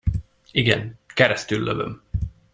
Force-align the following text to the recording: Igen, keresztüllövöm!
Igen, 0.51 0.97
keresztüllövöm! 1.13 2.03